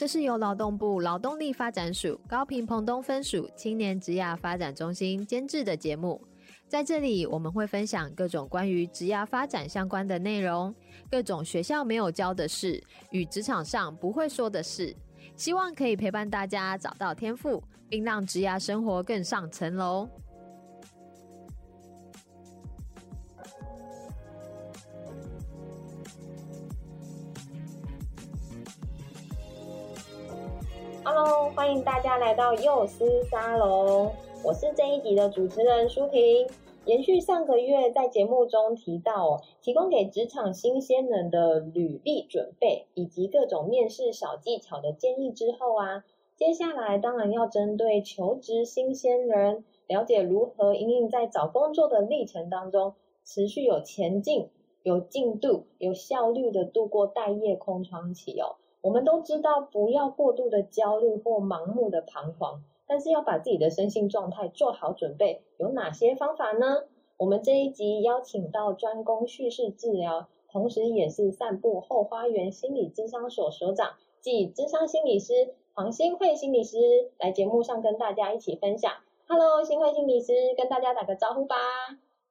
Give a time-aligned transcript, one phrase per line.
[0.00, 6.18] 这是由劳动部劳动力发展署高屏澎东分署青年职涯发展中心监制的节目。
[6.66, 10.74] 在这里，我们会分享各种关于职涯发展相关的内容，
[11.10, 14.96] 各种学校没有教的事与职场上不会说的事，
[15.36, 20.08] 希望可以陪伴大家找到天赋，并让职涯生活更上层楼。
[31.12, 34.12] Hello，欢迎大家来到幼师沙龙，
[34.44, 36.46] 我是这一集的主持人舒婷。
[36.84, 46.04] 延续上个月在节目中提到，提供给职场新鲜人的履历准备以及各种面试小技巧的建议之后啊，
[46.36, 54.48] 接下来当然要针对求职新鲜人，了解如何因应在找工作的历程当中，持续有前进、
[54.84, 58.54] 有进度、有效率的度过待业空窗期哦。
[58.82, 65.42] 我们都知道，不要过度的焦虑或盲目的彷徨，但是要把自己的身心状态做好准备。
[65.58, 66.84] 有哪些方法呢？
[67.18, 73.90] 我们这一集邀请到专攻叙事治疗，同时也是散步后花园心理咨商所所长，
[74.22, 76.78] 即咨商心理师黄馨慧心理师
[77.18, 78.90] 来节目上跟大家一起分享。
[79.28, 81.56] Hello，馨慧心理师，跟大家打个招呼吧。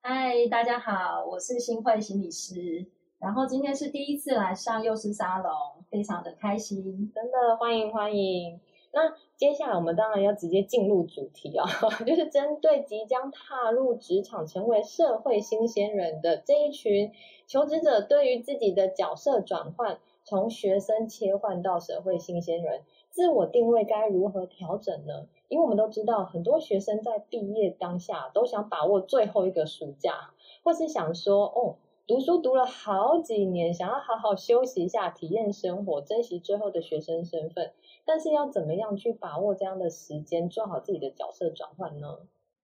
[0.02, 2.88] 嗨，大家好，我是馨慧心理师。
[3.20, 5.52] 然后今天是第一次来上幼师沙龙，
[5.90, 8.60] 非常的开心，真的欢迎欢迎。
[8.92, 11.66] 那接下来我们当然要直接进入主题啊，
[12.06, 17.12] 就是针对即将踏入职场、成为社会新鲜人的这一群
[17.46, 22.82] 求职者，对于自己的角色转换，从学生切换到社会新鲜人，
[23.12, 25.28] 自我定位该如何调整呢？
[25.50, 30.32] 因为我们都知道，很多学生在毕业当下都想把握最后一个暑假，
[30.64, 31.76] 或是想说哦。
[32.10, 37.72] 读书读了好几年，想要好好休息一下，体验生活，珍惜最后的学生身份。
[38.04, 42.18] 但是要怎么样去把握这样的时间，做好自己的角色转换呢？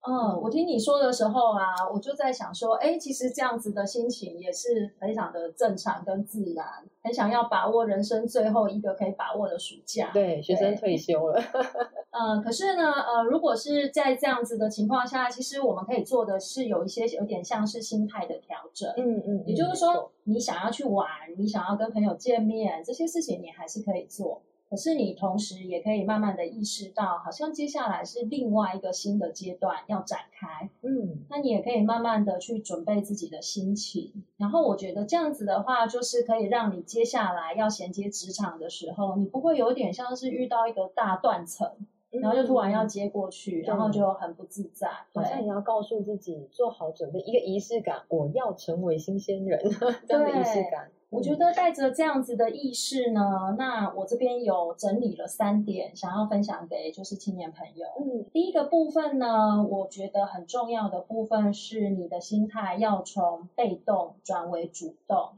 [0.07, 6.65] 嗯，我听你说的时候啊，我就在想说，哎，其实这样子的心情也是非常的正常跟自然，
[7.03, 10.11] 很想要把握人生最后一个可以把握的暑假。
[10.13, 11.41] 对，学生退休了。
[12.11, 18.89] 嗯，可是呢，呃，如果是在这样子的情况下，其实我们可以做的是有一些有点像是心态的调整。
[18.95, 24.41] 嗯嗯，也就是说，你想要去玩，你想要跟朋友见面，这些事情你还是可以做。
[24.69, 30.69] 可是你同时也可以慢慢的意识到，好像接下来是另外一个新的阶段要展开。
[30.81, 34.23] 嗯，那你也可以慢慢的去准备自己的心情。
[34.37, 41.71] 然后我觉得这样子的话，就是可以让你接下来要衔接职场的时候，你不会有点像是遇到一个大断层，
[42.09, 44.89] 然后就突然要接过去，嗯、然后就很不自在。
[45.13, 49.59] 好像你要告诉自己做好准备，一个仪式感，我要成为新鲜人，
[50.07, 50.89] 这样的仪式感。
[51.09, 57.87] 我觉得带着这样子的意识呢，那我这边有整理了三点，想要分享给就是青年朋友。
[57.99, 65.29] 嗯，第一个部分呢，我觉得很重要的部分是你的心态要从被动转为主动。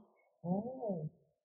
[0.41, 0.63] 哦，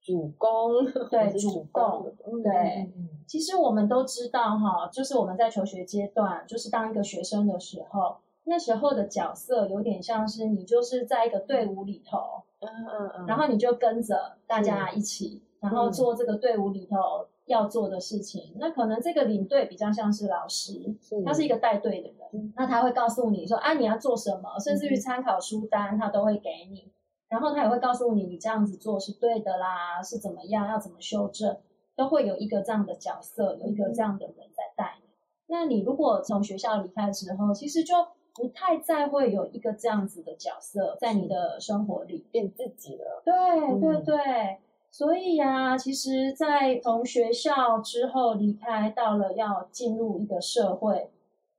[0.01, 2.07] 主攻，对， 主动，
[2.43, 2.91] 对。
[3.27, 12.45] 其实我们都知道哈，就是我们在求学阶段，就是当一个学生的时候，那时候的角色有点像是你就是在一个队伍里头。
[12.63, 18.55] 嗯嗯嗯，然后你就跟着大家一起，然后做这个队伍里头要做的事情。
[18.57, 20.95] 那可能这个领队比较像是老师，
[21.27, 26.93] 他是一个带队的人，那他会告诉你说，啊，你要做什么，甚至于参考书单他都会给你，
[27.29, 31.59] 然后他也会告诉你，你这样子做是对的啦，是怎么样，要怎么修正，
[31.97, 35.09] 都会有一个这样的角色，有一个这样的人在带你。
[35.49, 37.95] 那你如果从学校离开的时候，其实就。
[38.35, 43.23] 不太再会有一个这样子的角色在你的生活里变自己了。
[43.25, 44.59] 对对对，嗯、
[44.91, 51.11] 所以呀、啊，其实，在从学校之后离开，到了要进入一个社会，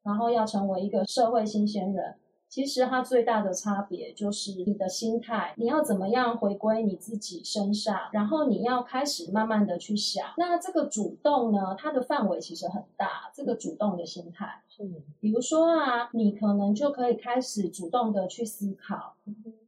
[0.04, 2.16] 然后要成为一个社会新鲜人。
[2.54, 10.24] 其实它最大的差别就是你的心态，你要怎么样回归你自己身上，然后你要开始慢慢的去想。
[10.38, 13.32] 那这个主动呢，它的范围其实很大。
[13.34, 14.88] 这个主动的心态，是，
[15.20, 19.16] 比如说啊，你可能就可以开始主动的去思考，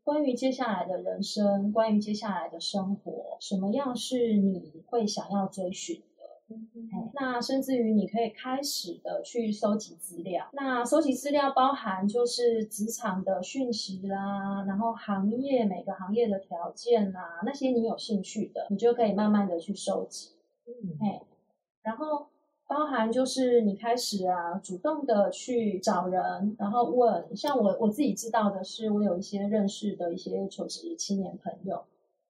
[0.04, 6.04] 关于接下来的人生，关于接下来的生活，什么样是你会想要追寻。
[6.74, 10.48] 嗯，那甚至于你可以开始的去收集资料。
[10.54, 20.30] 那收集资料包含就是职场的讯息啦，然后行业每个行业的条件啦，那些你有兴趣的，你就可以慢慢的去收集。
[20.68, 21.22] 嗯，哎，
[21.84, 22.28] 然后
[22.68, 27.36] 包含就是你开始啊，主动的去找人，然后问。
[27.36, 31.84] 像我我自己知道的是，我有一些认识的一些求职青年朋友。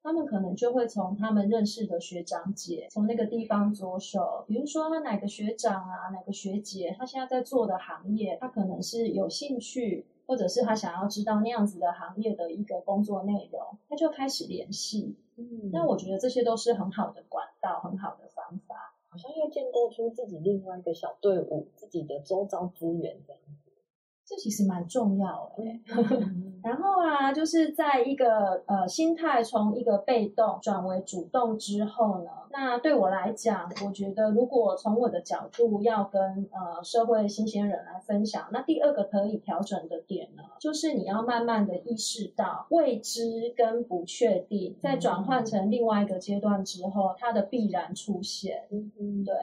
[0.06, 4.46] 他们可能就会从他们认识的学长姐，从那个地方着手。
[4.48, 15.16] 比如说，他哪个学长啊，哪个学姐，他现在在做的行业，他可能是有兴趣，或者是他想要知道那样子的行业的一个工作内容，他就开始联系。
[15.38, 23.65] 嗯，那我觉得这些都是很好的管道，很好的方法，好像又建构出自己另外一个小队伍，自己的周遭资源这样子。
[24.28, 25.64] 这其实蛮重要的，
[26.64, 48.66] 然后啊，就是在一个呃心态从一个被动转为主动之后呢，那对我来讲，我觉得如果从我的角度要跟呃社会新鲜人来分享，那第二个可以调整的点呢，就是你要慢慢的意识到未知跟不确定，在转换成另外一个阶段之后，它的必然出现。
[48.72, 49.36] 嗯嗯，对，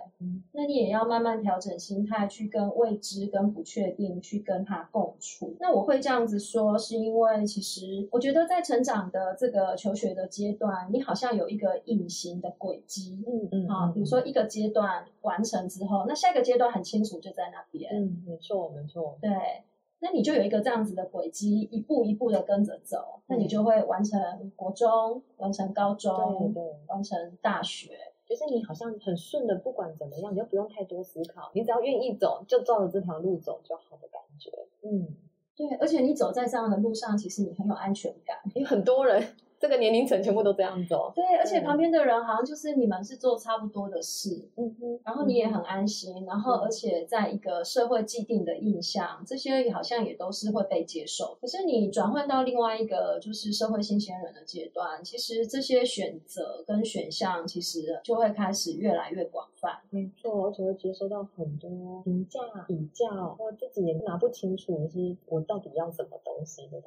[0.51, 4.67] 那你也要慢慢调整心态，去跟未知跟不确定去跟。
[4.91, 5.57] 共处。
[5.61, 19.31] 那我会这样子说，是因为其实我觉得在成长的这个求学的阶段，你好像有一个隐形的轨迹，嗯嗯，啊，比如说一个阶段完成之后，那下一个阶段很清楚就在那边，嗯，没错没错，对，
[20.01, 27.91] 那你就有一个这样子的轨迹，一步一步的跟着走，那你就会完成国中，完成高中，对对，完成大学，
[28.33, 34.51] 就是你好像很顺的，不管怎么样，你又不用太多思考，你只要愿意走，就照着这条路走就好的感觉。
[34.83, 35.07] 嗯，
[35.55, 39.23] 对，而且你走在这样的路上，其实你很有安全感，有很多人。
[39.63, 51.39] 这个年龄层全部都这样走，对，而且旁边的人好像就是你们是做差不多的事，嗯哼，然后你也很安心，然后而且在一个社会既定的印象，这些好像也都是会被接受。
[51.41, 59.79] 可是你转换到另外一个就是社会新鲜人的阶段，其实这些选择跟选项其实就会开始越来越广泛。
[59.91, 66.83] 没错，而且会接收到很多评价、比较，我自己也拿不清楚是我到底要什么东西的。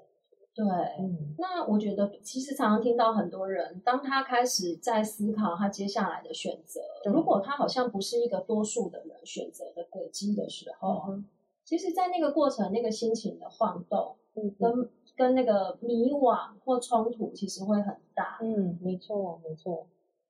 [0.55, 0.65] 对，
[0.99, 11.25] 嗯，那我觉得其实常常听到很多人，当他开始在思考他接下来的选择，如果他好像不是一个多数的人选择的轨迹的时候，嗯、
[11.65, 18.37] 其实，在那个过程，那个心情的晃动，嗯，跟跟那个迷惘或冲突，其实会很大。
[18.41, 19.85] 嗯，没错，没错，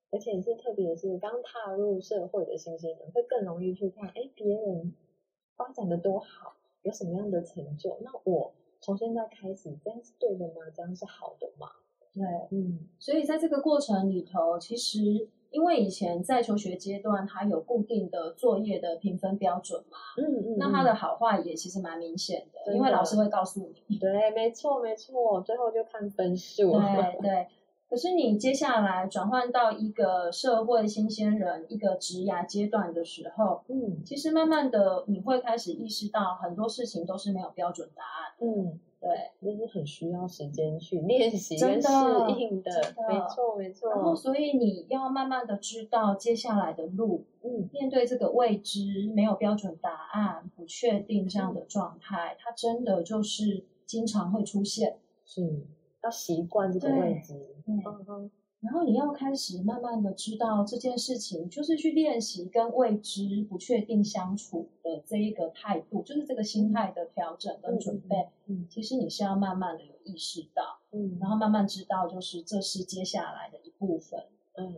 [0.10, 4.92] 而且是特别是刚踏入社会的新鲜人，会更容易去看，哎，别人
[5.56, 8.51] 发展的多好，有什么样的成就，那我。
[8.81, 10.54] 从现在开始，这样是对的吗？
[10.75, 11.68] 这样是好的吗？
[12.13, 27.48] 对，嗯，所以在这个过程里头，其实因为以前在求学阶段，它有固定的作业的评分标准嘛，嗯嗯，嗯，那它的好坏也其实蛮明显的，的因为老师会告诉你，对，没错没错，最后就看分数，对对。
[27.95, 38.33] 可是你接下来转换到一个社会新鲜人，一个职涯阶段的时候，嗯，其实慢慢的你会开始意识到很多事情都是没有标准答案。
[38.42, 41.88] 嗯，对，就是很需要时间去练习跟适
[42.38, 43.07] 应的，的。
[43.07, 43.89] 没错没错。
[43.89, 55.65] 然后，所以你要慢慢的知道接下来的路，嗯，面对这个未知、没有标准答案、不确定这样的状态，嗯、它真的就是经常会出现，是
[56.06, 57.34] 要习惯这个位置，
[57.66, 58.31] 嗯哼。
[58.62, 68.28] 然后你要开始慢慢的知道这件事情，就是去练习跟未知、不确定相处的这一个态度，就是这个心态的调整跟准备。
[68.47, 74.74] 嗯，其实你是要慢慢的有意识到，嗯，然后慢慢知道，就是这是接下来的一部分，嗯，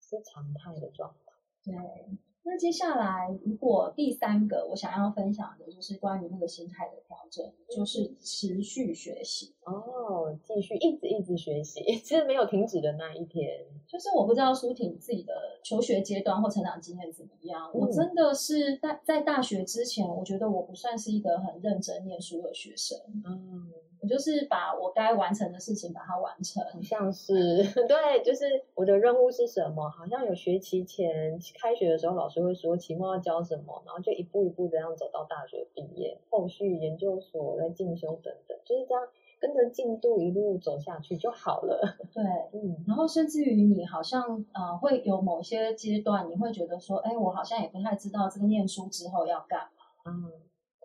[0.00, 1.32] 是常态的状态。
[1.64, 2.18] 对。
[2.42, 6.94] 那接下来，如果第三个我想要分享的，就是关于那个心态的
[7.30, 13.46] 调整，就是持续学习哦，继续一直一直学习， 其实没有停止的那一天。
[13.86, 15.32] 就是我不知道舒婷自己的
[15.62, 23.72] 求学阶段或成长经验怎么样，嗯、我真的是在在大学之前，我觉得我不算是一个很认真念书的学生，嗯。
[24.08, 29.90] 我就是把我该完成的事情把它完成，像是 对，就是我的任务是什么？
[29.90, 39.04] 好像有学期前开学的时候，老师会说期末要教什么，然后就一步一步这样走到大学毕业，后续研究所在进修等等，就是这样
[39.38, 41.78] 跟着进度一路走下去就好了。
[42.14, 42.24] 对，
[42.54, 50.32] 嗯，然后甚至于你好像呃会有某些阶段，你会觉得说，哎，我好像也不太知道这个念书之后要干嘛，嗯。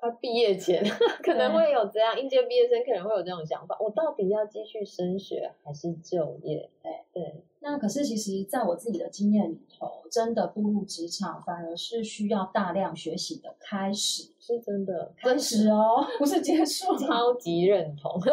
[0.04, 0.84] 他毕业前
[1.24, 6.70] 可能会有这样，应届毕业生可能会有这种想法：我到底要继续升学还是就业？
[6.82, 7.44] 对对。
[7.62, 16.98] 那可是其实，在我自己的经验里头，真的步入职场反而是需要大量学习的开始，是真的开始哦，不是结束。
[16.98, 18.20] 超级认同。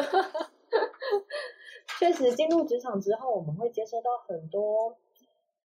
[2.01, 4.97] 确实，进入职场之后，我们会接收到很多。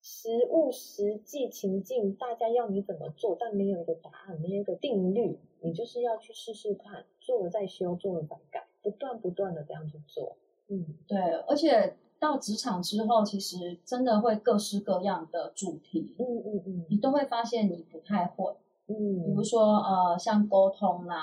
[0.04, 10.38] 实物实际情境，大家要你怎么做，但没有一个答案，没有一个定律，你就是要去试试看，做了再修，做了再改，不断不断的这样去做。
[10.68, 11.18] 嗯，对，
[11.48, 11.96] 而且。
[12.20, 18.56] 到职场之后，其实真的会各式各样的主题，嗯嗯嗯，你都会发现你不太会，
[18.88, 21.18] 嗯，比如说呃，像沟通啦、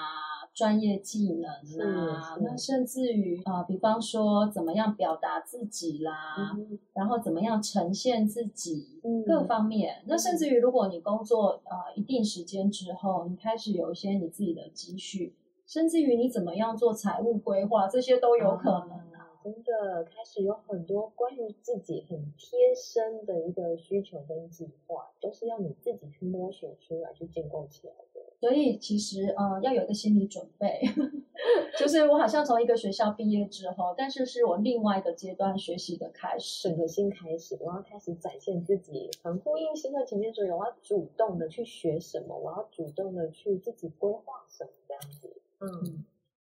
[0.61, 10.02] 专业技能啦，那甚至于呃，比方说怎么样表达自己啦，嗯、然后怎么样呈现自己，嗯、各方面。
[10.07, 15.35] 那甚至于如果你工作呃一定时间之后，你开始有一些你自己的积蓄。
[15.64, 19.40] 甚至于你怎么样做财务规划，这些都有可能啊！
[19.43, 28.10] 真的开始有很多关于自己很贴身的一个需求跟计划，都是要你自己去摸索出来，去建构起来的。
[28.41, 30.81] 所以其实呃，要有一个心理准备，
[31.79, 45.37] 就是我好像从一个学校毕业之后，但是是我另外一个阶段学习的开始，整个新开始，我要开始展现自己，很呼应新的前面说，我要主动的去学什么，我要主动的去自己规划什么这样子。
[45.61, 46.07] 嗯，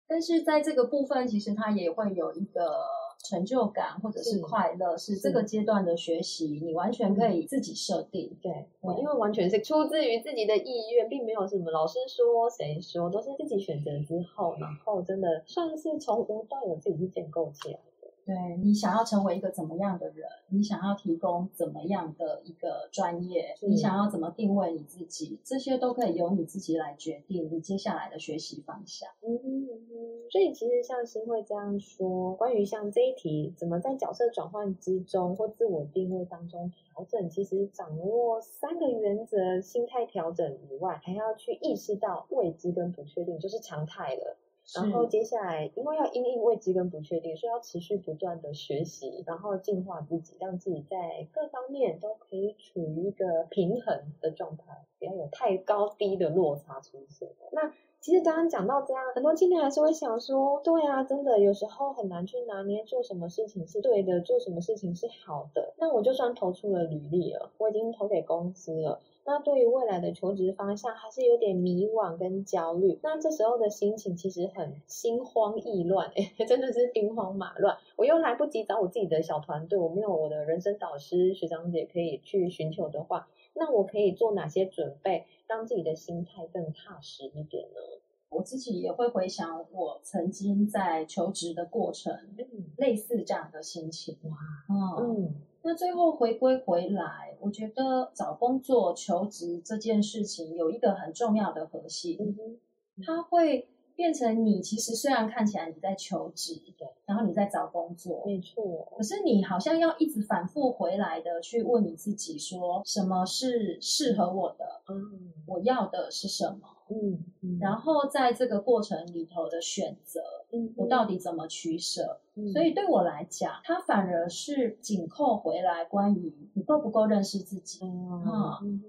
[0.08, 2.86] 但是在这个部分，其实它也会有一个
[3.22, 8.36] 成就感或者是快乐，是，是这个阶段的学习，你完全可以自己设定。
[8.42, 17.78] 对，对，因为完全是出自于自己的意愿，并没有什么老师说谁说，都是自己选择之后，然后真的算是从无到有自己去建构起来。
[18.24, 20.28] 对，你想要成为一个怎么样的人？
[20.48, 23.56] 你想要提供怎么样的一个专业？
[23.62, 25.40] 你想要怎么定位你自己？
[25.42, 29.10] 这些都可以由你自己来决定你接下来的学习方向。
[29.22, 30.30] 嗯哼嗯哼。
[30.30, 44.36] 所以其实像新会这样说，关于像这一题，怎么在角色转换之中或自我定位当中调整，其实掌握三个原则，心态调整以外，还要去意识到未知跟不确定就是常态了。
[44.74, 57.28] 然后接下来，因为要因应未知跟不确定，所以要持续不断的学习，然后进化自己，让自己在各方面都可以处于一个平衡的状态，不要有太高低的落差出现。
[57.52, 65.74] 那其实刚刚讲到这样，很多青年还是会想说，对啊，真的有时候很难去拿捏做什么事情是对的，做什么事情是好的。
[65.76, 69.00] 那我就算投出了履历了，我已经投给公司了。
[69.24, 72.98] 那对于未来的求职方向，还是有点迷惘跟焦虑。
[73.02, 77.78] 那这时候的心情其实很心慌意乱，哎， 真的是兵荒马乱。
[77.96, 88.01] 我又来不及找我自己的小团队，我没有我的人生导师学长姐可以去寻求的话，那我可以做哪些准备，让自己的心态更踏实一点呢？
[88.32, 92.44] 我自己也会回想我曾经在求职的过程，嗯，
[92.76, 94.16] 类似这样的心情。
[94.24, 94.36] 哇，
[94.68, 95.14] 嗯。
[95.24, 95.34] 嗯
[95.64, 102.58] 那最后回归回来，我觉得找工作、求职这件事情有一个很重要的核心，嗯，
[103.06, 114.82] 它会变成你其实虽然看起来你在求职，对，然后你在找工作，没错，可是你好像要一直反复回来的去问你自己，说什么是适合我的？
[114.88, 116.68] 嗯，我要的是什么？
[116.88, 120.20] 嗯，嗯，然后在这个过程里头的选择，
[120.52, 122.20] 嗯，我到底怎么取舍？
[122.34, 127.80] 嗯，所以对我来讲，它反而是紧扣回来关于你够不够认识自己。
[127.82, 128.22] 嗯，
[128.62, 128.82] 嗯，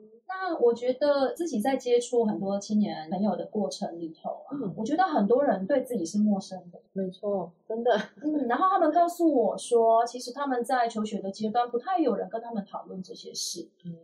[0.43, 6.81] 那我觉得自己在接触很多青年朋友的过程里头啊，嗯，我觉得很多人对自己是陌生的。
[6.91, 7.89] 没错，真的。
[8.21, 13.69] 嗯，然后他们告诉我说，其实他们在求学的阶段，不太有人跟他们讨论这些事。
[13.85, 13.95] 嗯。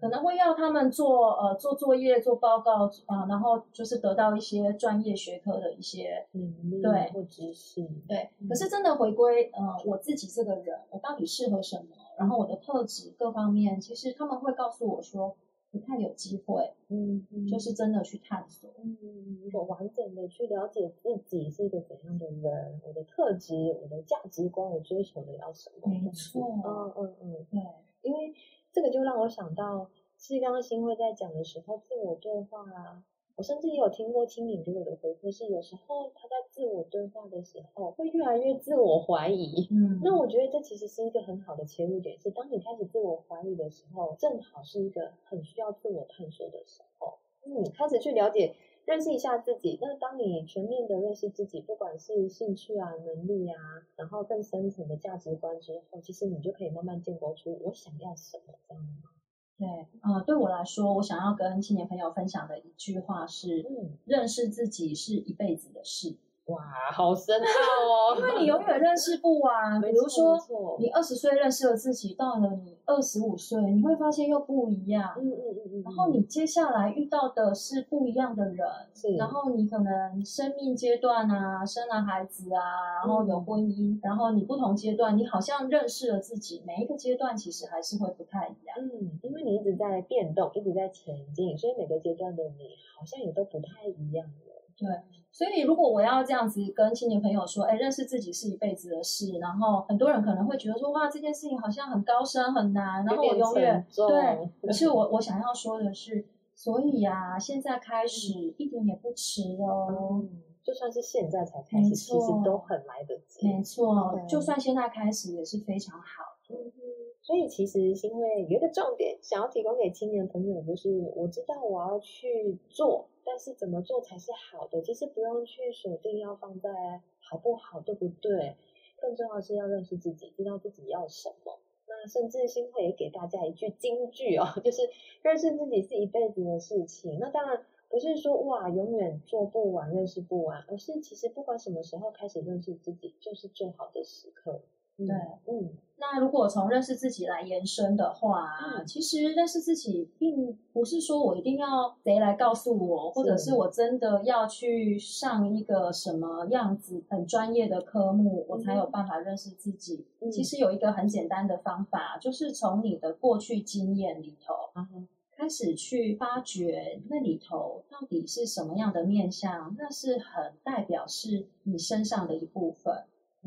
[0.00, 8.28] 可能会要他们做呃做作业、做报告啊、呃，然后就是得到一些专业学科的一些嗯对或知识对。
[8.46, 11.96] 可是真的回归呃我自己这个人，我到底适合什么？
[12.18, 15.34] 然后我的特质各方面，其实他们会告诉我说
[15.74, 25.92] 不太有机会，嗯，就是真的去探索，嗯，我完整的去了解自己是一个怎样的人，我的特质、我的价值观，我追求的要什么？
[25.92, 27.60] 没错，嗯嗯嗯，对，
[28.02, 28.32] 因为。
[28.74, 29.88] 这个就让我想到，
[30.18, 33.04] 是刚刚新会在讲的时候，自我对话啊，
[33.36, 39.68] 我甚至也有听过青影给我的回复是，有时候他在自我对话的时候，会越来越自我怀疑。
[39.70, 47.18] 嗯，那我觉得这其实是一个很好的切入点，是当你开始自我怀疑的时候，正好是一个很需要自我探索的时候。
[47.44, 48.54] 嗯，开始去了解。
[48.86, 53.56] 认识一下自己，那当你全面的认识自己，不管是兴趣啊、能力啊，
[53.96, 59.08] 然后更深层的价值观之后，其实你就可以慢慢建构出我想要什么这样吗？
[59.56, 59.68] 对，
[60.02, 66.16] 呃，对我来说，我想要跟青年朋友分享的一句话是：嗯，认识自己是一辈子的事。
[66.46, 66.60] 哇，
[66.92, 68.16] 好深奥哦！
[68.18, 69.80] 因为你永远认识不完。
[69.80, 70.38] 比如说，
[70.78, 75.14] 你二十岁认识了自己，到了你二十五岁，你会发现又不一样。
[75.16, 75.82] 嗯嗯嗯嗯。
[75.82, 78.58] 然后你接下来遇到的是不一样的人。
[78.92, 79.16] 是。
[79.16, 86.62] 然后你可能生命阶段啊，生了孩子啊，然后有婚姻，然后你不同阶段，你好像认识了自己。
[86.66, 88.76] 每一个阶段其实还是会不太一样。
[88.78, 94.62] 嗯，因为你一直在变动，一直在前进，所以每个阶段的你好像也都不太一样了。
[94.76, 94.90] 对。
[95.34, 104.50] 所以如果我要这样子跟青年朋友说，哎，认识自己是一辈子的事，然后很多人可能会觉得说，哇，这件事情好像很高深很难，然后我永远对。
[104.62, 106.24] 可是我我想要说的是，
[106.54, 110.22] 所以呀、啊，现在开始一点也不迟哦。
[110.22, 110.30] 嗯
[110.64, 113.46] 就算是现在才开始，其实都很来得及。
[113.46, 116.54] 没错，就算现在开始也是非常好的。
[116.54, 116.83] 嗯，
[117.24, 124.80] 所以其实新会有一个重点，想要提供给青年朋友，就是我知道我要去做，但是怎么做才是好的？
[124.82, 128.54] 其实不用去锁定要放在好不好，对不对？
[129.00, 131.58] 更重要的是要认识自己，知道自己要什么。
[131.88, 134.82] 那甚至新会也给大家一句金句哦， 就是
[135.22, 137.18] 认识自己是一辈子的事情。
[137.18, 137.64] 那当然。
[137.90, 144.62] 不是说哇，永远做不完、认识不完，而是其实不管什么时候开始认识自己，就是最好的时刻。
[144.96, 145.06] 对，
[145.46, 145.76] 嗯。
[145.96, 160.04] 那如果从认识自己来延伸的话，嗯，其实认识自己并不是说我一定要谁来告诉我，或者是我真的要去上一个什么样子很专业的科目，我才有办法认识自己。
[160.20, 164.54] 嗯，其实有一个很简单的方法，就是从你的过去经验里头。
[164.76, 173.02] 嗯开始去发掘那里头到底是什么样的面相，那是很代表是你身上的一部分。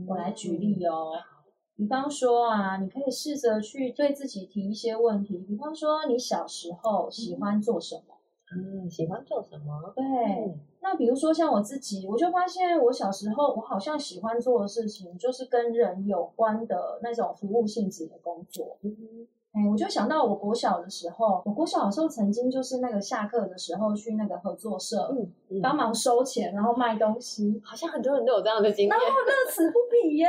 [0.05, 1.13] 我来举例哦，
[1.77, 8.15] 比方说啊，你可以试着去对自己提一些问题，比方说你小时候喜欢做什么？
[8.55, 9.93] 嗯，喜欢做什么？
[9.95, 10.03] 对，
[10.81, 18.77] 那比如说像我自己，我就发现我小时候我好像喜欢做的事情就是跟人有关的那种服务性质的工作。
[18.81, 19.27] 嗯
[19.71, 25.61] 我就想到我国小的时候，我国小的时候曾经就是那个下课的时候去那个合作社，嗯，嗯。
[25.61, 28.87] 帮忙收钱，然后卖东西，好像很多人都有这样的经。
[28.87, 30.27] 验，然后乐此不疲耶，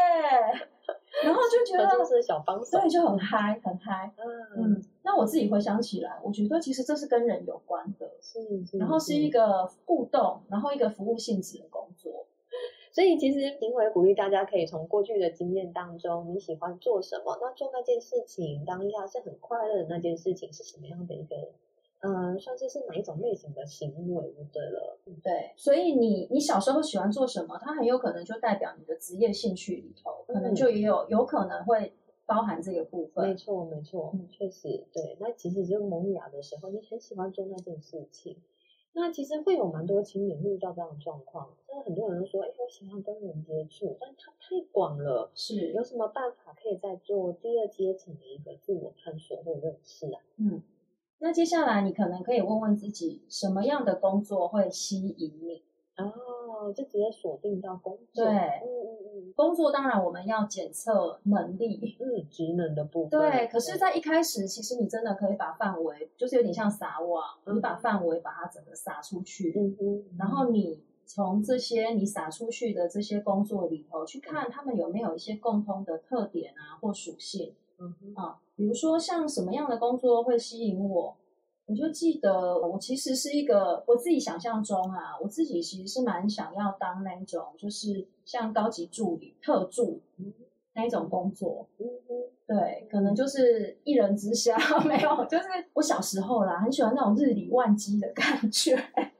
[1.25, 4.25] 然后就觉得合作社小帮手，对，就很嗨，很嗨，嗯
[4.57, 4.85] 嗯。
[5.03, 12.27] 那我自己回想起来，我觉得其实这是跟人有关的，是，是，然后是一个互动，然后一个服务性质的工作。
[12.91, 17.39] 所以其实评委鼓励大家可以从过去的经验当中，你喜欢做什么？
[17.41, 21.37] 那做那件事情当下是很快乐的那件事情是什么样的一个，
[22.01, 24.99] 嗯、呃，算是是哪一种类型的行为就对了。
[25.23, 31.93] 对，所以你你小时候喜欢做什么，它很有可能就代表你的职业兴趣里头，可能就也有有可能会
[32.27, 33.29] 包含这个部分。
[33.29, 35.17] 没错，没错，嗯，确实对。
[35.19, 38.37] 那其实就萌芽的时候，你很喜欢做那件事情。
[38.95, 50.21] 那其实会有蛮多青年遇到这样的状况，真的很多人都说，哎，我喜欢跟人接触，但它太广了，是有什么办法可以再做第二阶层的一个自我探索或认识啊？
[50.39, 50.63] 嗯，
[51.21, 55.63] 那接下来你可能可以问问自己，什么样的工作会吸引你？
[55.97, 58.25] 哦，就直接锁定到工作。
[58.25, 63.19] 对，嗯嗯嗯，工作当然我们要检测能力，嗯，职能的部分。
[63.19, 81.17] 对，可是，在一开始，其实你真的可以把范围，就是有点像撒网，嗯、你把范围把它整个撒出去，嗯嗯，然后你从这些你撒出去的这些工作里头去看，他们有没有一些共通的特点啊或属性，嗯哼啊，比如说像什么样的工作会吸引我？
[81.67, 90.01] 我就记得，我其实是一个我自己想象中啊，我自己其实是蛮想要当那种，就是像高级助理、特助
[90.73, 91.69] 那一种工作。
[92.47, 94.57] 对，可能就是一人之下，
[94.89, 98.75] 没有，就是我小时候啦，很喜欢那种日理万机的感觉。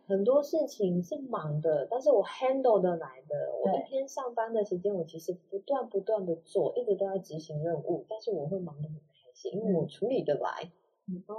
[0.09, 3.37] 很多事情是忙的，但是我 handle 的来的。
[3.63, 10.73] 我一天上班的时间，我其实不断不断的做，一直都在执行任务，但是我会忙得很开心，因为我处理得来。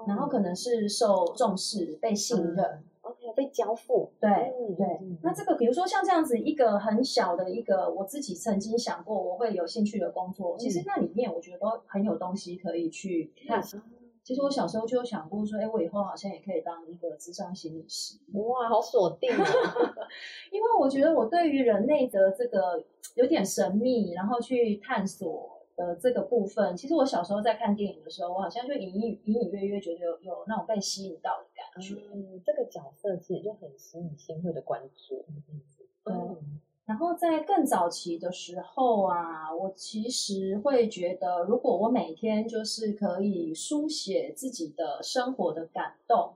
[0.08, 4.86] 然后可能是受重视、被信任、嗯、，OK，被交付，对、嗯、对。
[5.00, 13.64] 嗯、那这个，比如说像这样子一个很小的一个，我自己曾经想过我会有兴趣的工作，嗯、其实那里面我觉得都很有东西可以去看。
[14.30, 18.20] 嗯、其实我小时候就有想过说，哎，我以后好像也可以当一个智商心理师。
[18.34, 19.44] 哇，好锁定啊！
[20.54, 22.84] 因为我觉得我对于人类的这个
[23.16, 25.58] 有点神秘，然后去探索。
[25.80, 31.96] 的这个部分，其实我小时候在看电影的时候，我好像就隐隐隐隐约约觉得有有那种被吸引到的感觉。
[32.14, 35.26] 嗯，这个角色其实就很吸引新会的关注。
[36.04, 36.60] 嗯，
[36.90, 46.34] 然后在更早期的时候啊，我其实会觉得，如果我每天就是可以书写自己的生活的感动，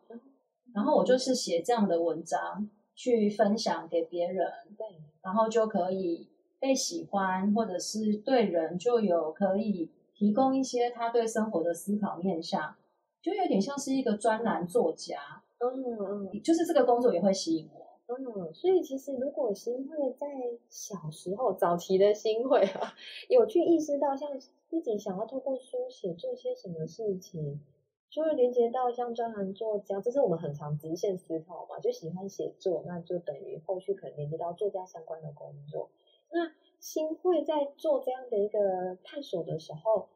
[0.75, 4.85] 然后我就是写这样的文章去分享给别人，对，
[5.23, 6.29] 然后就可以。
[6.59, 12.73] 被喜欢，或者是对人就有可以提供一些他对生活的思考面向，
[13.21, 15.43] 就有点像是一个专栏作家。
[15.59, 17.82] 嗯嗯，就是这个工作也会吸引我。
[18.19, 20.27] 嗯，所以其实如果新会在
[20.69, 22.93] 小时候早期的新会啊，
[23.29, 27.59] 有去意识到像自己想要透过书写做些什么事情，
[28.09, 35.89] 就会连接到像专栏作家，这是我们很常直线思考嘛，就喜欢写作，那就等于后续可能连接到作家相关的工作。
[36.31, 40.09] 那新会在做这样的一个探索的时候，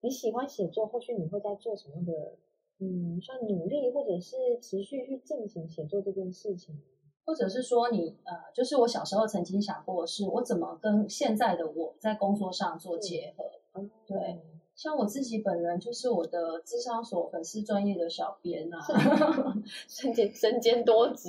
[0.00, 2.36] 你喜欢写作，后续你会在做什么的，
[2.78, 6.80] 嗯，算努力，或者是持续去进行写作这件事情？
[7.30, 13.44] 或者是说你呃，就是我小时候曾经想过，是我怎么跟现在的我在工作上做结合？
[13.74, 14.40] 嗯，对。
[14.74, 18.80] 像我自己本人就是我的智商所粉丝专业的小编啊，
[19.86, 21.28] 身兼身兼多职。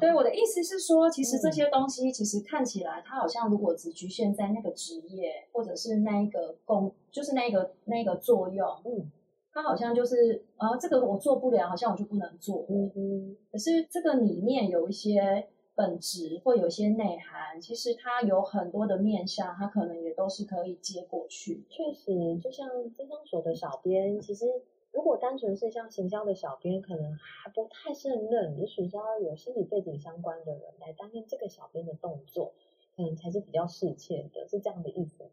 [0.00, 9.10] 对，我的意思是说，其实这些东西其实看起来，它好像如果只局限在那个职业，或者是那一个工，就是那个那个作用，嗯，
[9.52, 12.66] 它好像就是啊，这个我做不了，好像我就不能做。
[12.68, 13.36] 嗯嗯。
[13.50, 15.48] 可是这个里面有一些。
[15.74, 21.64] 本质或有一些内涵，其实它有很多的面向，它可能也都是可以接过去。
[21.70, 24.44] 确实，就像咨商所的小编，其实
[24.92, 32.52] 如果单纯是像行销的小编，可能还不太胜任，也许要有心理背景相关的人来担任这个小编的动作，
[32.94, 35.30] 可能才是比较适切的，是这样的意思吗？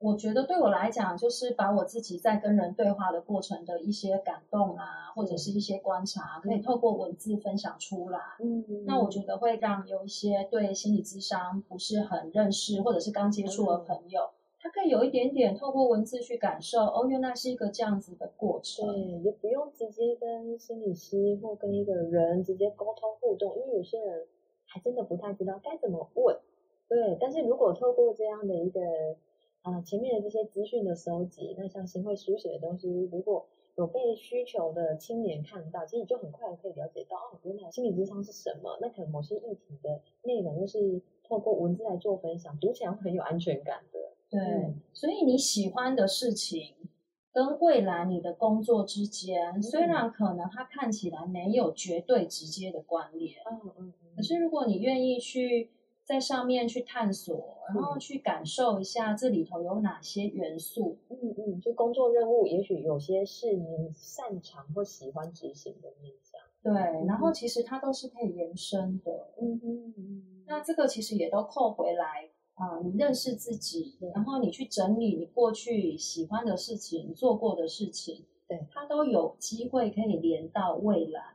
[0.00, 8.20] 我觉得对我来讲，就是把我自己在跟人对话的过程的一些感动啊，或者是一些观察，可以透过文字分享出来。
[8.38, 14.30] 嗯，那我觉得会让有一些对心理智商不是很认识，或者是刚接触的朋友，
[14.60, 18.86] 他可以有一点点透过文字去感受，哦，原来是一个这样子的过程。
[18.86, 24.28] 对，也不用直接跟心理师或跟一个人直接沟通互动，因为有些人
[24.64, 26.38] 还真的不太知道该怎么问。
[26.88, 28.80] 对，但是如果透过这样的一个。
[29.72, 38.78] 啊，前面的这些资讯的收集，那像新会书写的东西，如果有被需求的青年看到，其实你就很快可以了解到，哦，原来心理咨商是什么。
[38.80, 43.98] 那可能某些议题的内容，就是透过文字来做分享，读起来会很有安全感的。
[44.30, 46.74] 对，嗯、所以你喜欢的事情
[47.32, 55.70] 跟未来你的工作之间，嗯、虽然可能它看起来没有绝对直接的关联，嗯嗯，嗯可是如果你愿意去。
[56.08, 60.96] 在上面去探索，然后去感受一下这里头有哪些元素。
[61.10, 66.40] 嗯嗯，就工作任务，也许有些是你擅长或喜欢执行的面向。
[66.62, 66.72] 对，
[67.06, 69.34] 然后其实它都是可以延伸的。
[69.38, 70.22] 嗯嗯嗯。
[70.46, 81.34] 那这个其实也都扣回来啊，你认识自己，然后你去整理你过去喜欢的事情、做过的事情，对，它都有机会可以连到未来。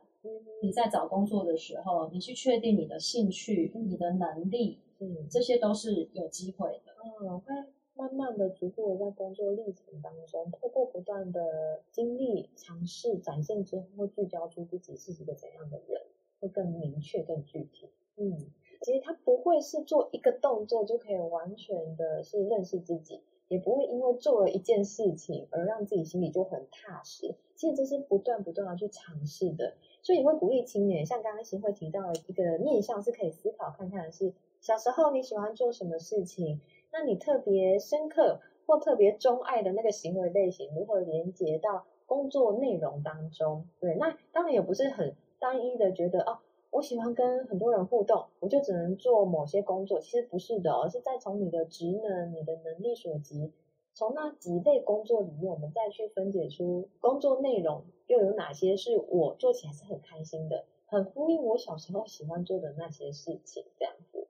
[0.61, 6.93] 你在找工作的时候，你去确定你的兴趣、你的能力，嗯，这些都是有机会的。
[7.21, 7.53] 嗯，会
[7.95, 16.01] 慢慢的、逐步的在工作历程当中，透过不断的经历、尝试、展现之后，会聚焦出自己是一个怎样的人，
[16.39, 17.89] 会更明确、更具体。
[18.15, 18.37] 嗯，
[18.81, 27.35] 其实他不会是做一个动作就可以完全的是认识自己，也不会因为做了一件事情而让自己心里就很踏实。
[27.55, 29.73] 其实这是不断不断的去尝试的。
[30.03, 36.59] 所以你会鼓励青年，像刚刚新会提到的一个面向是可以思考看看是，小时候你喜欢做什么事情，
[36.91, 43.65] 那你特别深刻或特别钟爱的那个行为类型，如何连接到工作内容当中？
[43.79, 46.39] 对，那当然也不是很单一的觉得哦，
[46.69, 53.53] 我喜欢跟很多人互动，我就只能做某些工作，其实不是的，而是在从你的职能、你的能力所及。
[53.95, 57.83] 从那几类工作里面，我们再去分解出工作内容
[58.13, 64.27] 又有哪些是我做起来是很开心的，很呼应我小时候喜欢做的那些事情，这样子。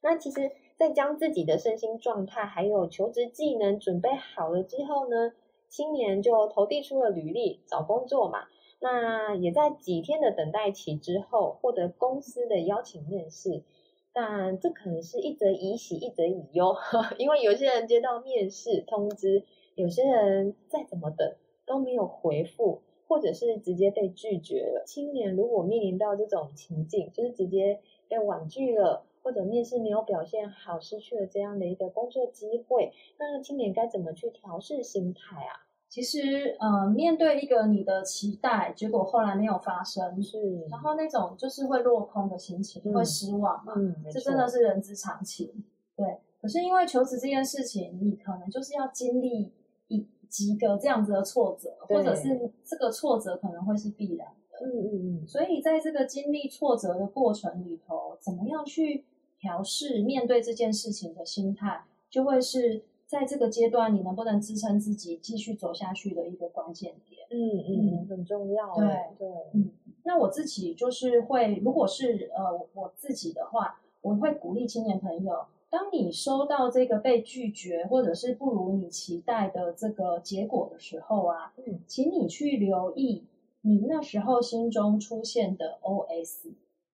[0.00, 5.32] 那其实，在将自己的身心状态还有求职技能准备好了之后呢，
[5.68, 8.46] 青年就投递出了履历找工作嘛。
[8.78, 13.64] 那也在几天的等待期之后，获得公司的邀请面试。
[14.12, 16.76] 但这可能是一则以喜，一则以忧，
[17.18, 21.34] 因为有些人接到面试通知，有些人再怎么等
[21.66, 24.84] 都没有回复，或者是直接被拒绝了。
[24.86, 35.64] 青年如果面临到这种情境，就是直接被婉拒了，或者面试没有表现好，失去了这样的一个工作机会，那青年该怎么去调试心态啊？
[35.88, 45.64] 其实，呃，面对一个你的期待，结果后来没有发生，是，然后那种就是会落空的心情，嗯、会失望嘛，嗯，这真的是人之常情，
[45.96, 46.18] 对。
[46.40, 49.50] 可是因为求职这件事情，你可能就是要经历
[49.88, 55.26] 一几个这样子的挫折，或者是这个挫折可能会是必然的，嗯嗯嗯。
[55.26, 59.04] 所以在这个经历挫折的过程里头，怎么样去
[59.38, 62.84] 调试面对这件事情的心态，就会是。
[63.08, 67.26] 在这个阶段，你能不能支撑自己继续走下去的一个关键点？
[67.30, 67.70] 嗯嗯，
[68.02, 68.74] 嗯很重要。
[68.76, 68.86] 对
[69.18, 69.70] 对，嗯，
[70.04, 83.26] 那我自己就是会，如果是呃我自己的话，我会鼓励青年朋友，当你收到这个被拒绝或者是不如你期待的这个结果的时候啊，嗯，请你去留意
[83.60, 86.52] 你那时候心中出现的 OS。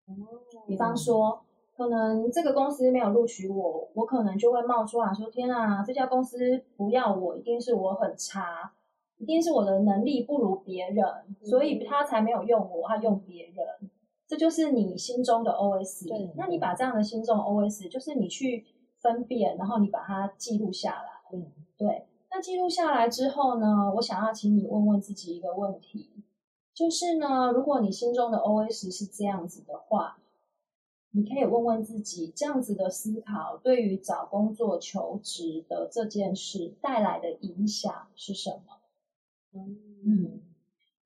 [0.07, 0.25] 嗯，
[0.65, 1.41] 比方说，
[1.75, 8.71] 可能这个公司没有录取我，我可能就会冒出来说：“天啊，这家公司不要我，一定是我很差，
[9.17, 11.05] 一定是我的能力不如别人，
[11.43, 13.90] 所以他才没有用我，他用别人。”
[14.31, 16.07] 这就是你心中的 OS。
[16.07, 18.65] 对，那你把这样的心中 OS，就是你去
[19.01, 21.09] 分辨，然后你把它记录下来。
[21.33, 22.05] 嗯，对。
[22.29, 26.23] 那记录下来之后呢，我想要请你问问自己一个问题，
[26.73, 30.19] 就是呢，如果你心中的 OS 是这样子的话，
[31.11, 38.79] 你可以问问自己，这样子的思考对于找工作求职的这件事带来的影响是什么？
[39.51, 39.77] 嗯。
[40.05, 40.41] 嗯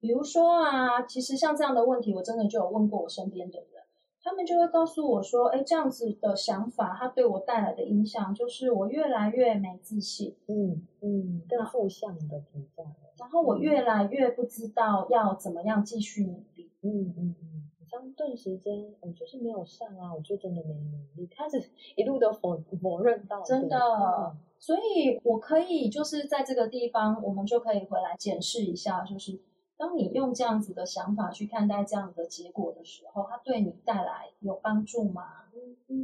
[0.05, 3.81] 比如说啊，其实像这样的问题，我真的就有问过我身边的人，
[4.21, 12.83] 他们就会告诉我说，哎，这样子的想法，它对我带来的影响就是我越来越没自信，嗯嗯，更负向的评价，
[13.17, 21.59] 然后我越来越不知道要怎么样继续努力，嗯嗯嗯，好像顿时间我就是没有上啊，我就真的没努力，开始
[21.95, 29.39] 一路都否否认到，真的，嗯，所以我可以就是在这个地方，我们就可以回来检视一下，就是。
[29.77, 35.43] 当你用这样子的想法去看待这样的结果的时候，它对你带来有帮助吗？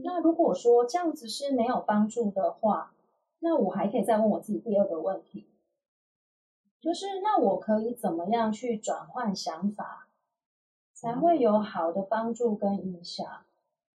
[0.03, 2.93] 那如果说这样子是没有帮助的话，
[3.39, 5.47] 那我还可以再问我自己第二个问题，
[6.79, 10.07] 就是那我可以怎么样去转换想法，
[10.93, 13.25] 才会有好的帮助跟影响？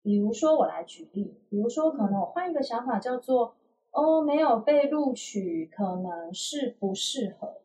[0.02, 3.56] 比如说我来举例，比如说可能我换一个想法，叫做
[3.92, 7.63] 哦，没有被录取，可能是不适合。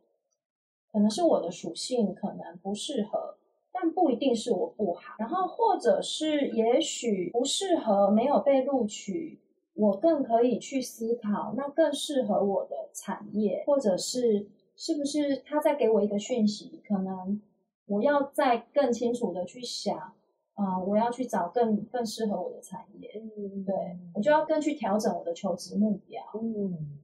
[0.98, 3.36] 可能是我的属性可能不适合，
[3.70, 5.14] 但不一定是我不好。
[5.16, 9.38] 然后或者是也许不适合，没有被录取，
[9.74, 17.40] 我更可以去思考，那更适合我的产业，或者是是不是他在给我一个讯息，可能
[17.86, 19.96] 我要再更清楚的去想，
[20.54, 23.22] 啊、呃，我要去找更更适合我的产业。
[23.36, 26.20] 嗯，对，我就要更去调整我的求职目标。
[26.34, 26.98] 嗯，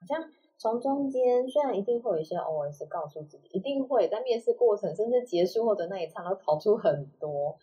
[0.00, 0.28] 好像。
[0.58, 7.56] 从中间虽然一定会有一些 OS 告诉自己，一定会在面试过程甚至结束后的那一刹那跑出很多，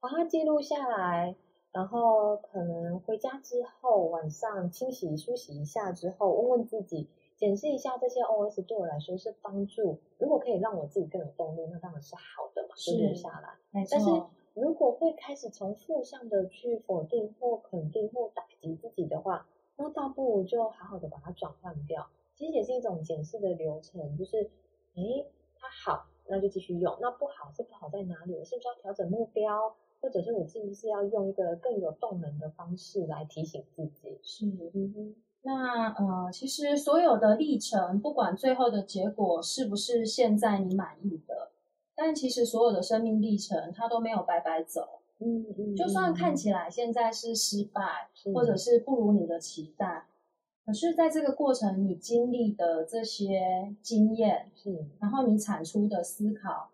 [0.00, 1.34] 把它记录下来，
[1.72, 13.82] 然后可能回家之后晚上清洗梳洗一下之后，问问自己，检视一下这些 OS 对我来说是帮助，如果可以让我自己更有动力，那当然是好的嘛，记录下来。
[13.90, 14.08] 但是
[14.54, 22.06] 如果会开始从负向的去否定或肯定或打击自己的话，那倒不如就好好的把它转换掉。
[22.36, 24.50] 其实也是一种检视的流程，就是，
[24.94, 25.26] 诶，
[25.58, 28.34] 它好，那就继续用；那不好，是不好在哪里？
[28.34, 34.18] 我是不是要调整目标，或者是我是不是要用一个更有动能的方式来提醒自己？
[34.22, 35.16] 是，嗯。
[35.42, 41.52] 那呃，其实所有的历程，不管最后的结果是不是现在你满意的，
[41.94, 45.00] 但其实所有的生命历程，它都没有白白走。
[45.20, 45.74] 嗯嗯。
[45.74, 50.04] 就算看起来现在是失败，或者是不如你的期待。
[50.66, 56.70] 可是，在这个过程，你经历的这些经验，是，然后你产出的思考，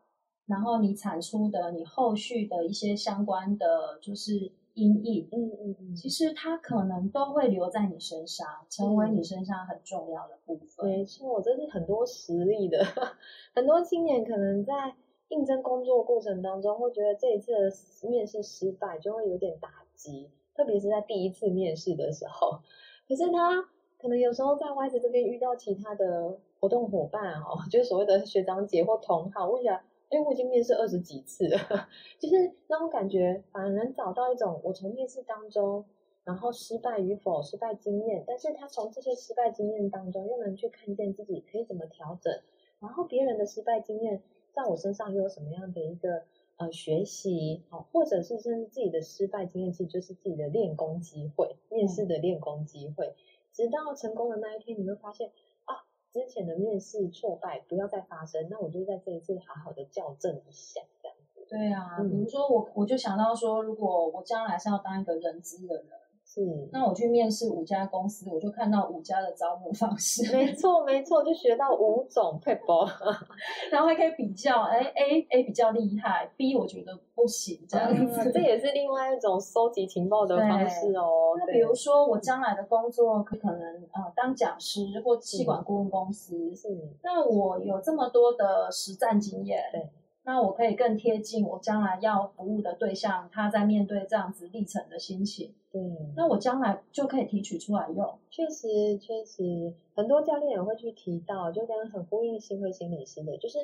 [0.46, 10.87] 然后你产出的你后续的一些相关的，就是音译，嗯嗯嗯，其实它可能都会留在你身上，成为你身上很重要的部分。
[10.87, 12.83] 没错，这是很多实例的，
[13.55, 14.94] 很多青年可能在
[15.28, 22.61] 应征工作过程当中，会觉得这一次的面试失败，就会有点打击，特别是在第一次面试的时候。
[23.07, 23.68] 可是他。
[24.02, 29.76] 可能有时候在 YS 这边遇到其他的活动伙伴哦， 就是所谓的学长姐或同好，问起来，
[30.10, 31.56] 哎，我已经面试二十几次了，
[32.18, 35.84] 就是那种感觉，反而能找到一种我从面试当中，
[36.24, 42.40] 然后失败与否、失败经验，但是他从这些失败经验当中又能去看见自己可以怎么调整，
[42.80, 44.20] 然后别人的失败经验
[44.52, 46.24] 在我身上又有什么样的一个
[46.56, 53.14] 呃学习，哦，或者是甚至自己的失败经验，其实就是自己的练功机会，面试的练功机会。
[53.52, 55.30] 直到成功的那一天，你会发现
[55.64, 61.46] 啊，之前的面试挫败不要再发生，那我就在这一次好好的校正一下，这样子。
[61.48, 66.01] 对啊，嗯、比如说我我就想到说，如果我将来是要当一个人资的人。
[66.34, 66.40] 是，
[66.72, 70.22] 那我去面试五家公司，我就看到五家的招募方式。
[70.34, 72.88] 没错，没错，就学到五种 people，，
[73.70, 78.22] 然后还可以比较，哎，A A 比较厉害，B 我觉得不行，这样子。
[78.22, 81.34] 嗯，这也是另外一种收集情报的方式哦。
[81.38, 83.60] 那比如说我将来的工作可能
[83.92, 86.68] 呃当讲师或气管顾问公司，是。
[87.02, 89.90] 那我有这么多的实战经验，对。
[90.24, 95.52] 那我可以更贴近我将来要服务的对象，他在面对这样子历程的心情。
[95.72, 95.80] 对，
[96.14, 98.18] 那我将来就可以提取出来用。
[98.30, 103.58] 确实，确实，很多教练也会去提到，就跟很呼应新会心理师的，就是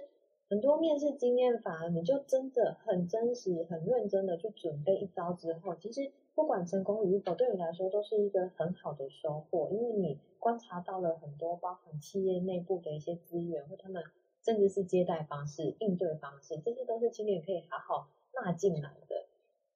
[0.48, 14.02] 很多面试经验反而，你就真的很真实、很认真的去准备一招之后，其实不管成功与否，对你来说都是一个很好的收获，因为你观察到了很多包含企业内部的一些资源或他们。
[14.48, 19.26] 甚至是接待方式、应对方式，这些都是青年可以好好纳进来的。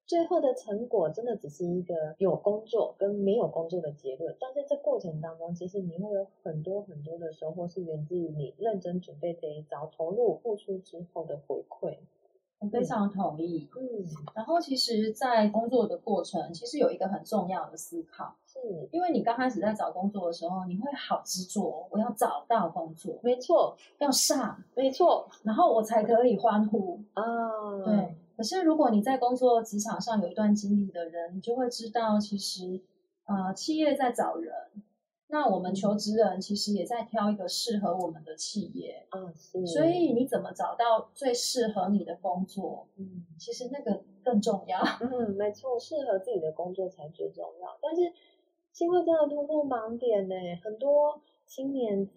[0.06, 11.98] 最后的成果真的只是一个有工作跟没有工作的结论，但是这过程当中，其实你会有很多很多的收获，是源自于你认真准备这一招、投入付出之后的回馈。
[12.60, 13.68] 我非常同意。
[13.76, 18.41] 嗯，然后其实，在工作的过程，其实有一个很重要的思考，是
[18.90, 27.22] 因为你刚开始在找工作的时候，你会好执着，我要找到工作，没错，要上，没错，然后我才可以欢呼啊。
[27.84, 32.80] 对，可是如果你在工作职场上有一段经历的人，你就会知道，其实，
[33.26, 34.52] 呃，企业在找人。
[35.28, 39.66] 那我们求职人其实也在挑一个适合我们的企业，啊，是。
[39.66, 42.86] 所以你怎么找到最适合你的工作？
[42.96, 44.78] 嗯，其实那个更重要。
[45.00, 47.78] 嗯，没错，适合自己的工作才最重要。
[47.80, 48.12] 但是，
[48.72, 52.12] 新慧真的突破盲点呢，很多青年在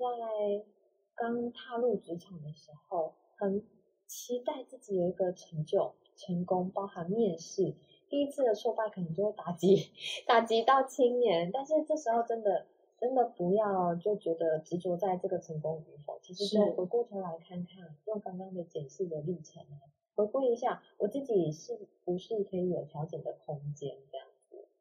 [1.14, 3.64] 刚踏入职场的时候，很
[4.08, 7.76] 期待自己有一个成就、成功，包含面试
[8.10, 9.92] 第一次的挫败，可能就会打击
[10.26, 11.52] 打击到青年。
[11.52, 12.66] 但是这时候真的。
[12.98, 19.78] 真的不要就觉得执着在这个成功与否，其实就回过头来看看，用刚刚的解释的历程来
[20.16, 24.25] 回顾一下，我自己是不是可以有调整的空间这样子。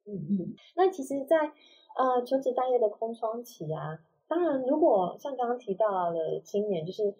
[0.07, 0.55] 嗯嗯。
[0.77, 1.53] 那其实在，在
[1.97, 7.15] 呃求职待业的空窗期啊，当然如果像刚刚提到的青年，就是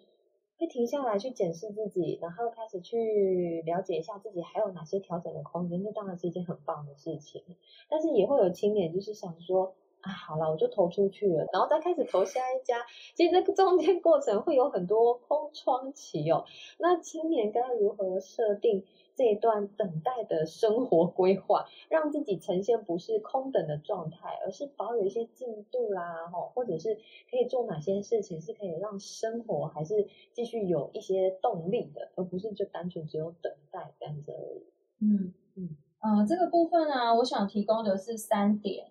[0.57, 7.43] 会停下来去检视自己，然后开始去了解一下自己还有哪些调整的空间，那当然是一件很棒的事情。
[7.89, 9.73] 但是也会有青年就是想说。
[10.05, 12.85] 啊，好了，我就投出去了，然后再开始投下一家。
[13.15, 16.45] 其实这个中间过程会有很多空窗期哦。
[16.77, 26.99] 那青年该如何设定这一段等待的生活规划，让自己呈现不是空等的状态，而是保有一些进度啦，哈，或者是
[27.31, 34.63] 可以做哪些事情是可以让生活还是继续有一些动力的，而不是就单纯只有等待这样子而已。
[34.99, 35.77] 嗯嗯。
[36.05, 38.85] 呃，这个部分呢、啊，我想提供的是三点。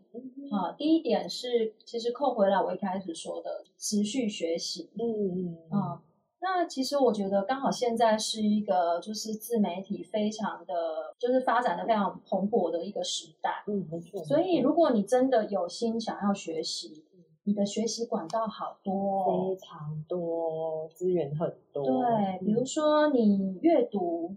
[0.51, 4.91] 啊，第一点是，其实扣回来我一开始说的持续学习。
[4.99, 5.79] 嗯嗯。
[5.79, 6.03] 啊，
[6.41, 10.75] 那其实我觉得刚好现在是一个就是自媒体非常的，
[11.17, 13.63] 就是发展的非常蓬勃的一个时代。
[13.69, 14.25] 嗯，没错。
[14.25, 17.05] 所以如果你真的有心想要学习，
[17.45, 21.85] 你的学习管道好多，非常多，资源很多。
[21.85, 24.35] 对，比如说你阅读，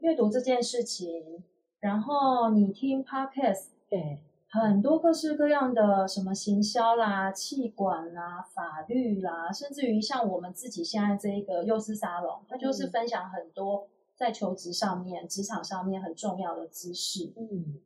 [0.00, 1.42] 阅读这件事情。
[1.80, 4.18] 然后你听 podcast，对，
[4.50, 17.32] 很多各式各样的什么行销啦、气管啦、法律啦，甚至于像我们自己现在这一个幼师沙龙，它就是分享很多在求职上面、职场上面很重要的知识。
[17.38, 17.80] 嗯，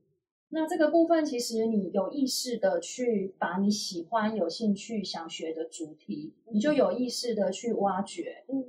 [0.48, 8.44] 那这个部分其实你有意识的去把你喜欢、有兴趣、想学的主题，你就有意识的去挖掘。
[8.48, 8.64] 嗯。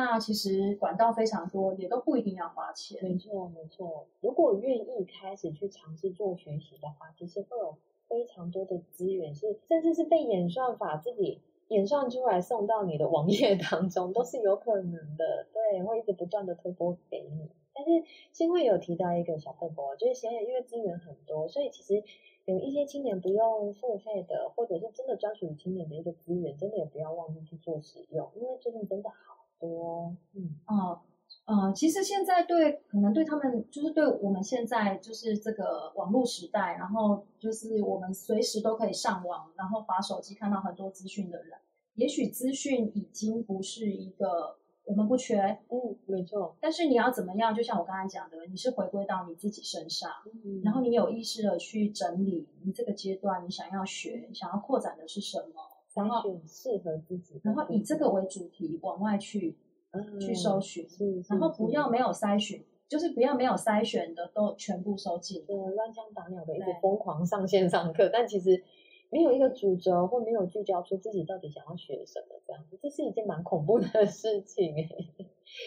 [0.00, 3.02] 那其实管道非常多，也都不一定要花钱。
[3.02, 4.06] 没错，没错。
[4.20, 15.48] 如果愿意开始去尝试做学习的话，其实会有非常多的资源，是甚至是被演算法自己演算出来送到你的网页当中，都是有可能的。
[15.52, 17.50] 对，会一直不断的推播给你。
[17.74, 17.90] 但是
[18.30, 22.04] 新会有提到一个小撇步，就是现在因为资源很多，所以其实
[22.44, 29.37] 有一些青年不用付费的，或者是真的专属于青年的一个资源，真的也不要忘记去做使用，因为最近真的好。
[29.58, 31.00] 多，嗯，哦，
[31.46, 41.58] 呃，其实现在对，可能对他们，就是对我们现在就是这个网络时代，然后就是我们随时都可以上网，然后把手机看到很多资讯的人，
[41.94, 46.56] 也许资讯已经不是一个我们不缺，嗯，没错。
[46.60, 47.54] 但是你要怎么样？
[47.54, 50.10] 就像我刚才讲的，你是回归到你自己身上，
[50.44, 55.62] 嗯，然后你有意识的去整理你这个阶段你想要学、想要扩展的是什么。
[55.98, 59.56] 然后适合自己，然后以这个为主题往外去，
[59.90, 68.62] 嗯、去搜寻，是，然后不要没有筛选，就是不要没有筛选的都全部收进，对，乱枪打鸟的一直疯狂上线上课，但其实
[69.10, 74.74] 没有一个主轴或没有聚焦出自己到底想要学什么，这样子，这是一件蛮恐怖的 事情。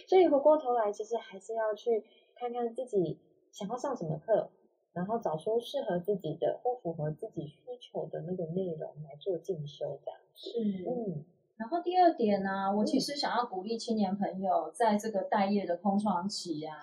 [0.08, 2.04] 所以回过头来，其实还是要去
[2.36, 3.20] 看看自己
[3.52, 4.50] 想要上什么课。
[4.94, 10.20] 然后找出适合自己的或符合自己需求的那个内容来做进修，这样。
[10.36, 11.24] 是，嗯。
[11.58, 16.76] 然后第二点呢、啊，我其实想要鼓励青年朋友，在这个待业的空窗期啊，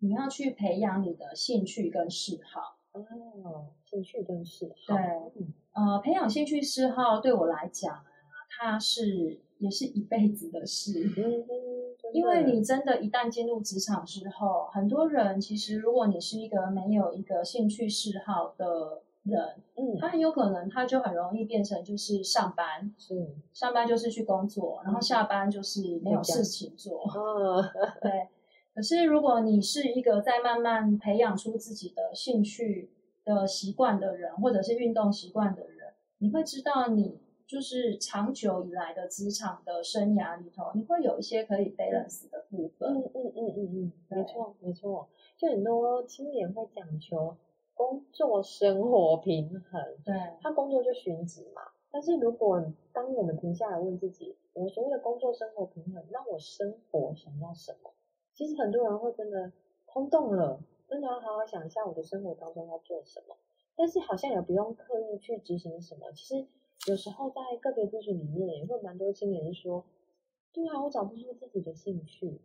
[0.00, 2.76] 你要去培养你的兴趣跟嗜好。
[2.92, 4.94] 哦，兴趣跟嗜好。
[4.94, 8.04] 对，呃，培养兴趣嗜好对我来讲啊，
[8.50, 11.10] 它是也是一辈子的事。
[11.16, 11.46] 嗯，
[12.12, 19.40] 因为你真的，一旦进入职场之后，很多人其实，如果你是一个没有一个兴趣嗜好的人，
[19.76, 27.02] 嗯，他很有可能他就很容易变成就是上班，是上班就是去工作，然后下班就是没有事情做。
[27.04, 27.62] 嗯，
[28.00, 28.28] 对。
[28.74, 32.92] 可是，如果你是一个在慢慢培养出自己的兴趣
[33.24, 37.18] 的习惯的人，或者是运动习惯的人，你会知道，你
[37.48, 42.94] 就是长久以来的职场的生涯里头，你会有一些可以 balance 的部分。
[42.94, 45.08] 嗯嗯嗯嗯嗯，没错没错。
[45.38, 47.34] 就很多青年会讲求
[47.72, 51.62] 工作生活平衡，对，他工作就寻职嘛。
[51.90, 57.90] 但是如果当我们停下来问自己，我所谓的工作生活平衡，那我生活想要什么？
[58.34, 59.50] 其实很多人会真的
[59.86, 63.34] 空洞了，真的要好好想一下我的生活当中要做什么，
[63.74, 66.12] 但是好像也不用刻意去执行什么。
[66.12, 66.46] 其实
[66.86, 69.84] 有时候在个别咨询里面，也会蛮多青年说，
[70.52, 72.40] 对啊，我找不出自己的兴趣，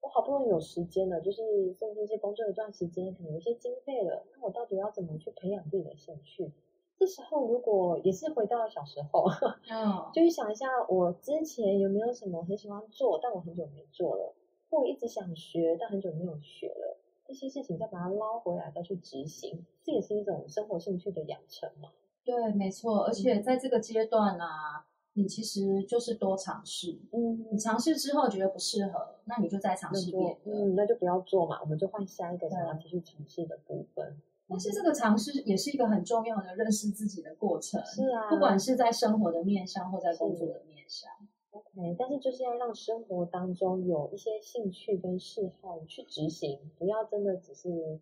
[0.00, 6.52] 我好不容易有时间了，就是甚至是工作一段时间，可能有一些经费了，那我到底要怎么去培养自己的兴趣？
[6.98, 9.24] 这时候如果也是回到了小时候，
[9.68, 14.34] 嗯， 就去想一下我之前有没有什么很喜欢做，但我很久没做了。
[14.70, 21.90] 或一直想学，但很久没有学了，这些事情再把它捞回来，再去执行，这也是一种生活兴趣的养成嘛。
[22.28, 23.04] 对，没错。
[23.04, 26.98] 而且在这个阶段啊，你其实就是多尝试。
[27.10, 30.40] 嗯，你尝试之后觉得不适合，那你就再尝试别的。
[30.44, 34.20] 嗯，那就不要做嘛，我们就换下一个想要继续尝试的部分。
[34.46, 37.82] 但是这个尝试也是一个很重要的认识自己的过程。
[37.86, 41.10] 是啊，不管是在生活的面上，或在工作的面上。
[41.50, 47.98] OK，但是就是要让生活当中有一些兴趣跟嗜好去执行，不要真的只是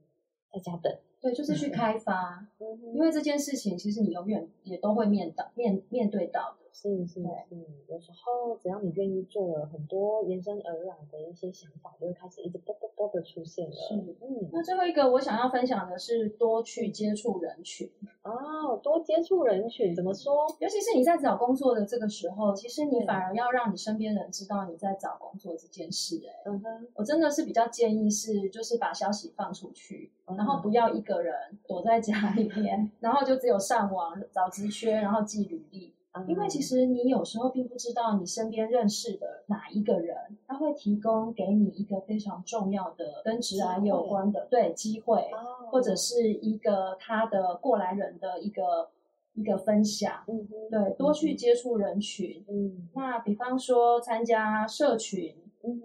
[0.57, 0.97] 在家等。
[1.21, 2.47] 对，就是去开发，
[2.95, 6.66] 因为这件事情其实你永远也都会面到面面对到的。
[6.77, 7.57] 是是是，
[7.89, 13.73] 有时候只要你愿意做了，很多延伸而来的一些想法就会开始一直啵啵啵的出现了。
[13.73, 14.51] 是，嗯。
[14.53, 17.91] 那最后一个我想要分享的是多去接触人群。
[18.23, 20.47] 哦，多接触人群怎么说？
[20.61, 26.21] 尤其是你在找工作的这个时候，其实你反而要让你身边人知道你在找工作这件事。
[26.29, 31.35] 哎，嗯哼，我真的是比较建议是，就是把消息放出去，然后不要一个人
[31.67, 35.95] 躲在家里面，然后就只有上网找职缺，然后寄履历。
[36.27, 45.31] 因为其实你有时候并不知道你身边认识的哪一个人，他会提供给你一个非常重要的跟职涯有关的对机会，
[45.71, 48.91] 或者是一个他的过来人的一个
[49.35, 50.25] 一个分享。
[50.29, 52.45] 嗯，对，多去接触人群。
[52.49, 55.35] 嗯，那比方说参加社群。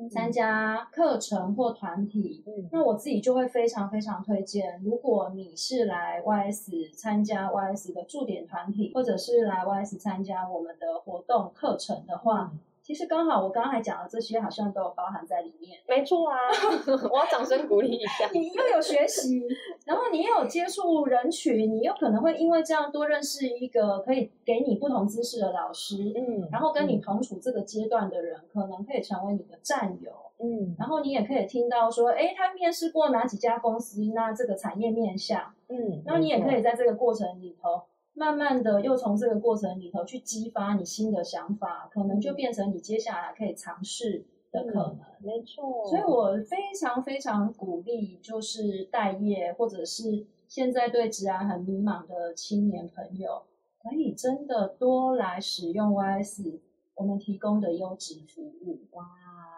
[0.10, 4.82] 参加课程或团体，嗯，那我自己就会非常非常推荐。
[4.84, 12.52] 如果你是来 YS 参加 YS 的驻点团体，或者是来 YS 参加我们的活动课程的话。
[12.54, 12.60] 嗯
[12.92, 15.80] 其实刚好我刚才讲的这些好像都有包含在里面。
[15.88, 16.36] 没错啊，
[17.10, 18.30] 我要掌声鼓励一下。
[18.34, 19.48] 你又有学习，
[19.88, 37.84] 然后你又有接触人群，你又可能会因为这样多认识一个可以给你不同知识的老师，嗯，然后跟你同处这个阶段的人，可能可以成为你的战友，嗯，然后你也可以听到说，哎，他面试过哪几家公司，那这个产业面向，嗯，然后你也可以在这个过程里头。
[38.14, 45.00] 慢慢的，又从这个过程里头去激发你新的想法，可能就变成你接下来可以尝试的可能。
[45.00, 53.44] 嗯，没错，所以我非常非常鼓励，就是待业或者是现在对职涯很迷茫的青年朋友，
[53.82, 56.60] 可以真的多来使用 YS
[56.96, 58.82] 我们提供的优质服务。
[58.92, 59.06] 哇！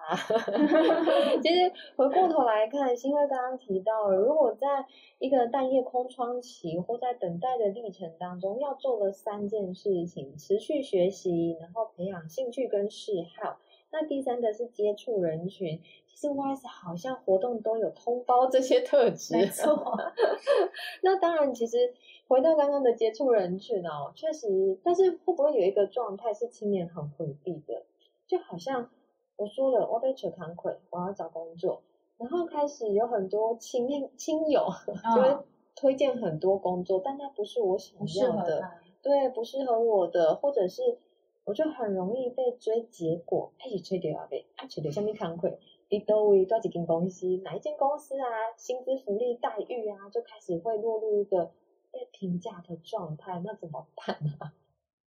[1.41, 4.85] 其实回过头来看，新辉刚刚提到了，如果在
[5.19, 13.57] 一个待业空窗期或在等待的历程当中，要做的三件事情：持续学习，然后培养兴趣跟嗜好。
[13.91, 15.81] 那第三个是接触人群。
[16.05, 19.35] 其实 YS 好像活动都有通包这些特质。
[19.35, 19.97] 没错。
[21.01, 21.93] 那当然，其实
[22.27, 27.83] 回到刚刚的接触人群哦，确实，但是会不会有一个状态是青年很回避的？
[28.27, 28.89] 就好像。
[29.35, 31.81] 我说了，我被扯堂亏，我要找工作，
[32.17, 34.67] 然后开始有很多亲面亲友
[35.15, 35.37] 就会
[35.75, 38.71] 推荐很多工作，但那不是我想要的，
[39.01, 40.97] 对，不适合我的，或者是
[41.45, 45.57] 我就很容易被追结果，开始吹掉啊被，啊吹掉下面堂亏，
[45.89, 48.25] 你都会多几间公司，哪一间公司啊，
[48.55, 51.51] 薪资福利待遇啊，就开始会落入一个
[51.91, 54.51] 被评价的状态，那怎么办呢？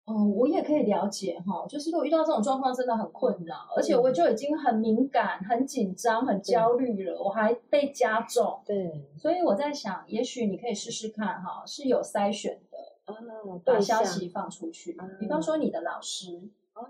[0.09, 8.61] 嗯，我也可以了解哈，就是如果遇到这种状况，真的很困扰，而且我就已经很敏感、很紧张、很焦虑了，我还被加重。
[8.65, 14.97] 对，所以我在想，也许你可以试试看哈，是有筛选的，哦，把消息放出去。
[15.19, 16.41] 比方说你的老师，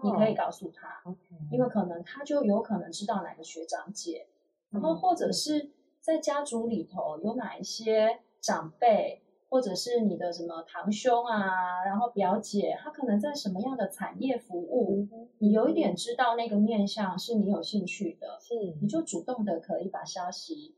[0.03, 1.03] 你可以告诉他，
[1.51, 4.27] 因为可能他就有可能知道哪个学长姐，
[4.69, 9.23] 然后或者是在家族里头有哪一些长辈。
[9.49, 15.07] 或者是你的什么堂兄啊，然后表姐，他可能在什么样的产业服务，
[15.39, 20.75] 你有一点知道那个面向是你有兴趣的，是你就主动的可以把消息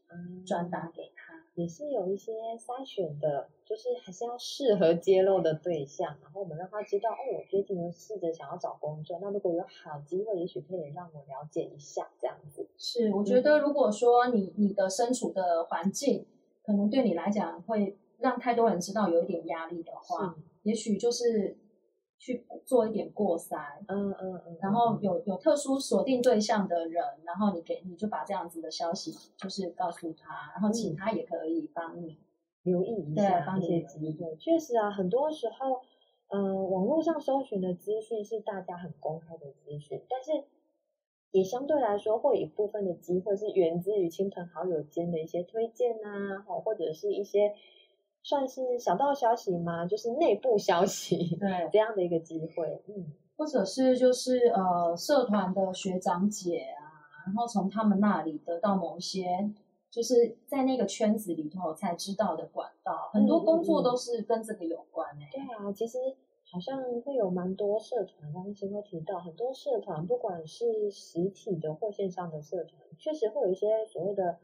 [0.47, 12.69] 转达给他，嗯，也是有一些筛选的，就是还是要适合揭露的对象，然后我们让他知道，哦，我最近有试着想要找工作，那如果有好机会，也许可以让我了解一下这样子。
[12.77, 16.27] 是，我觉得如果说你你的身处的环境，
[16.63, 17.97] 可能对你来讲会。
[18.19, 21.57] 让太多人知道有一点压力的话，也许就是
[22.19, 32.19] 去做一点过筛，嗯嗯嗯，然后有有特殊锁定对象的人，然后你给你就把这样子的消息就是告诉他，然后请他也可以帮你
[32.65, 34.35] 留意一下，帮你机会。
[34.37, 35.81] 确实啊，很多时候，
[36.31, 40.49] 嗯、呃，网络上搜寻的资讯是大家很公开的资讯，但是
[41.31, 47.55] 也相对来说，会有一部分的机会是源自于亲朋好友间的一些推荐啊，或者是一些。
[48.29, 49.87] 算是小道消息吗？
[49.87, 59.51] 就是内部消息，对 这样的一个机会，嗯，或者是就是呃社团的学长姐啊，然后从他们那里得到某些
[59.91, 65.31] 就是在那个圈子里头才知道的管道，很多工作都是跟这个有关诶、欸。
[65.33, 65.97] 对啊，其实
[66.53, 74.37] 好像会有蛮多社团，刚刚先会提到很多社团，不管是实体的或线上的社团，确实会有一些所谓的。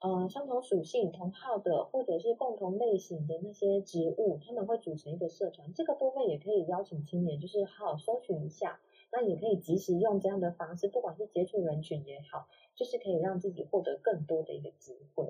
[0.00, 5.72] 呃，相同属性、同号的，或者是共同类型的那些植物，他们会组成一个社团。
[5.74, 8.78] 这个部分也可以邀请青年，就是好好搜寻一下。
[9.10, 12.46] 那也可以及时用这样的方式，不管是接触人群也好，
[12.76, 15.24] 就是可以让自己获得更多的一个机会。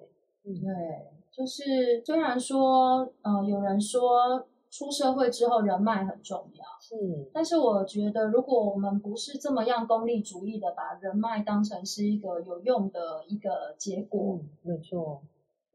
[0.45, 4.47] 嗯，对，就是虽然说，呃，有人说。
[4.71, 6.65] 出社会之后，人脉很重要。
[6.81, 15.23] 是，但是我觉得，如果我们不是这么样功利主义的，把人脉当成是一个有用的一个结果，嗯，没错。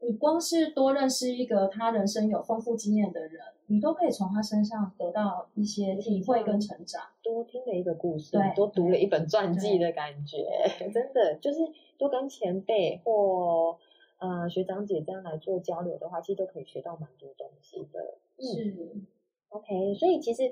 [0.00, 7.02] 你光是多认识一个他人生有丰富经验的人，你都可以从他身上得到一些体会跟成长。
[7.22, 10.46] 多听了一个故事，对，多读了一本传记的感觉，
[10.92, 11.60] 真的就是
[11.96, 13.78] 多跟前辈或
[14.18, 18.18] 呃学长姐这样来做交流的话，其实都可以学到蛮多东西的。
[18.38, 19.06] 是、嗯、
[19.48, 20.50] OK，所以其实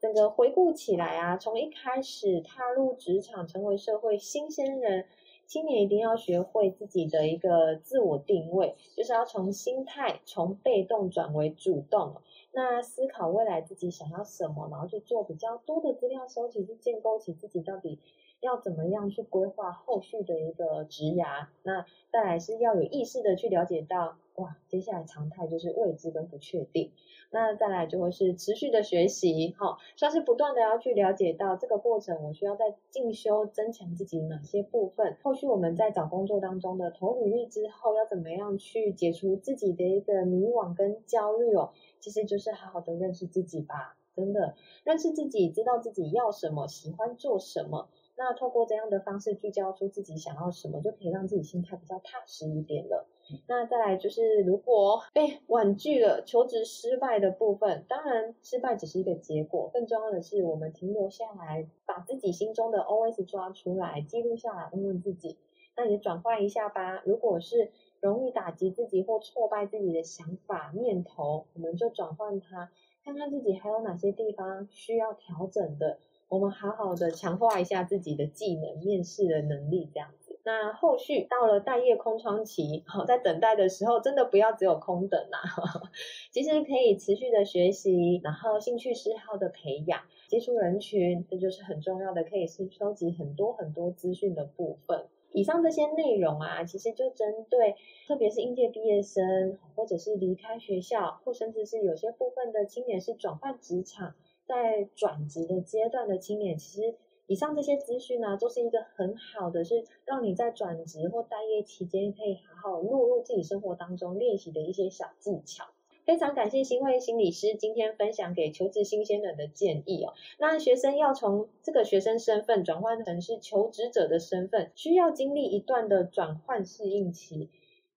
[0.00, 5.06] 整个回顾起来啊，从一开始踏入职场，成为社会新鲜人，
[5.46, 12.16] 青年一定要学会自己的一个自我定位，就是要从心态从被动转为主动，
[12.52, 17.98] 那思考未来自己想要什么，然后去做比较多的资料收集，去建构起自己到底
[18.44, 21.46] 要怎么样去规划后续的一个职涯。
[21.62, 26.92] 那再来是要有意识的去了解到，哇，接下来常态就是未知跟不确定。
[27.30, 35.16] 那再来就会是持续的学习，哈，算是不断的要去了解到这个过程，我需要在进修增强自己哪些部分。
[35.22, 41.72] 后续我们在找工作当中的投履历之后，要怎么样去解除自己的一个迷惘跟焦虑哦？
[41.98, 47.88] 其实就是好好的认识自己吧，真的认识自己，知道自己要什么，喜欢做什么。
[48.16, 53.06] 那透过这样的方式聚焦出自己想要什么，就可以让自己心态比较踏实一点了。
[53.48, 65.38] 那再来就是，如果被婉拒了，求职失败的部分，当然失败只是一个结果，更重要的是我们停留下来，把自己心中的 OS 抓出来，记录下来，问问自己，
[65.76, 67.02] 那也转换一下吧。
[67.06, 72.70] 如果是容易打击自己或挫败自己的想法念头，我们就转换它，
[73.02, 75.98] 看看自己还有哪些地方需要调整的。
[76.28, 80.38] 我们好好的强化一下自己的技能、面试的能力，这样子。
[80.46, 85.40] 那后续到了待业空窗期，好，在等待的时候，真的不要只有空等啊，
[86.32, 95.06] 其实可以持续的学习，然后兴趣嗜好的培养，接触人群，这就是很重要的，可以是收集很多很多资讯的部分。
[95.32, 97.74] 以上这些内容啊，其实就针对，
[98.06, 104.14] 特别是应届毕业生，或者是离开学校，或甚至是有些部分的青年是转换职场。
[104.46, 106.94] 在转职的阶段的青年，其实
[107.26, 115.64] 以上这些资讯呢，都是一个很好的，是让你在转职或待业期间可以好好录入自己生活当中练习的一些小技巧。
[116.04, 120.12] 非常感谢新会心理师今天分享给求职新鲜人的建议哦。
[120.38, 127.48] 那学生要从这个学生身份转换成是求职者的身份，需要经历一段的转换适应期，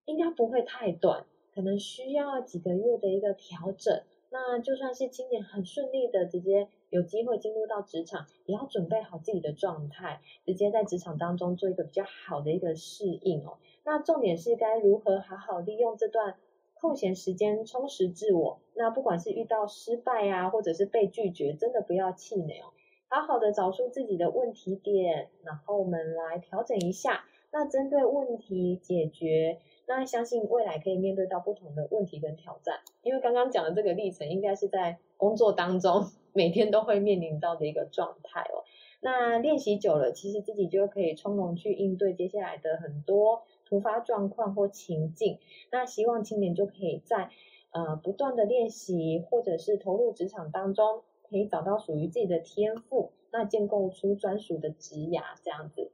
[0.05, 4.01] 应该不会太短，可能需要几个月的一个调整。
[4.29, 13.57] 那就算是今年很顺利的直接有机会进入到职场，也要准备好自己的状态，直接在职场当中做一个比较好的一个适应哦。
[13.85, 16.35] 那重点是该如何好好利用这段
[16.73, 18.59] 空闲时间充实自我。
[18.75, 22.73] 那不管是遇到失败啊，或者是被拒绝，真的不要气馁哦，
[23.07, 27.23] 好好的找出自己的问题点，然后我们来调整一下。
[27.49, 29.59] 那针对问题解决。
[29.87, 38.65] 那相信未来可以面对到不同的问题跟挑战，因为刚刚讲的这个历程，应该是在工作当中 每天都会面临到的一个状态哦。
[38.99, 45.39] 那练习久了，其实自己就可以从容去应对接下来的很多突发状况或情境。
[45.71, 47.29] 那希望青年就可以在
[47.71, 55.91] 呃不断的练习，或者是投入职场当中，可以找到属于自己的天赋，那建构出专属的职涯这样子。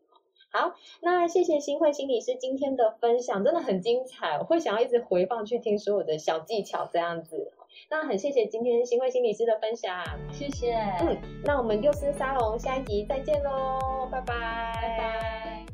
[0.55, 7.51] 好，那谢谢新慧心理师今天的分享，真的很精彩，我会想要一直回放去听所有的小技巧这样子。
[7.89, 10.75] 那很谢谢今天新慧心理师的分享，谢谢。
[11.01, 14.35] 嗯，那我们幼师沙龙下一集再见喽，拜拜
[14.75, 15.65] 拜拜。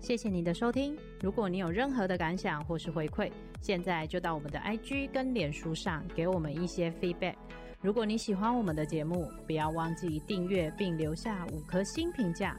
[0.00, 7.36] 谢谢你的收听，如果你有任何的感想或是回馈，现在就到我们的 IG 跟脸书上给我们一些 feedback。
[7.80, 12.58] 如果你喜欢我们的节目，不要忘记订阅并留下五颗星评价。